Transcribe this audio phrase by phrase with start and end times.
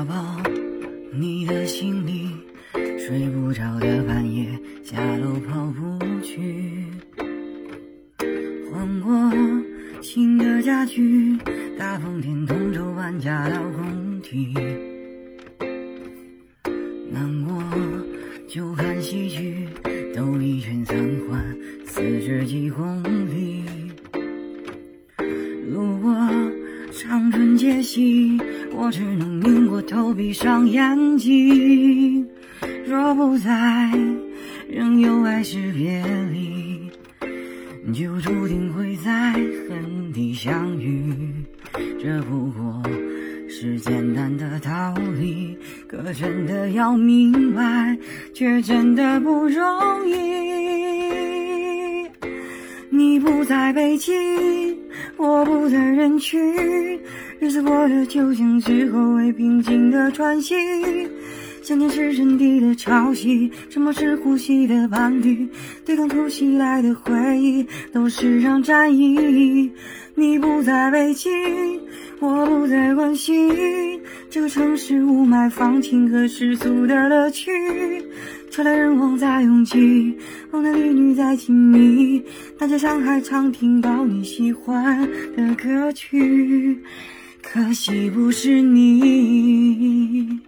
[0.00, 0.40] 打包
[1.12, 2.30] 你的行李，
[2.98, 4.46] 睡不着的半夜
[4.82, 6.86] 下楼跑步去，
[8.72, 9.12] 换过
[10.00, 11.36] 新的家具，
[11.78, 14.54] 大风天同舟搬家到工体，
[17.10, 17.62] 难过
[18.48, 19.68] 就看戏剧，
[20.14, 20.96] 兜一圈三
[21.28, 23.49] 环四十几公里，
[27.02, 28.38] 长春街西，
[28.74, 32.28] 我只能拧过头，闭上眼睛。
[32.86, 33.90] 若不在，
[34.68, 36.90] 仍有爱是别离，
[37.94, 41.32] 就注定会在恨地相遇。
[42.02, 42.82] 这不过
[43.48, 45.56] 是简单的道理，
[45.88, 47.96] 可真的要明白，
[48.34, 50.20] 却真的不容易。
[52.90, 54.14] 你不在北京，
[55.22, 56.40] 我不在人群，
[57.40, 60.54] 日子过得就像之后未平静的喘息。
[61.70, 65.48] 想念是阵地的潮汐，沉默是呼吸的伴侣，
[65.86, 69.70] 对抗突袭来的回忆，都是场战役。
[70.16, 71.30] 你不在北京，
[72.18, 73.54] 我不在关心，
[74.28, 77.52] 这个城市雾霾、放晴和世俗的乐趣，
[78.50, 80.16] 车来人往在拥挤，
[80.50, 82.20] 男男女女在亲密，
[82.58, 86.82] 大街上还常听到你喜欢的歌曲，
[87.40, 90.40] 可惜不是你。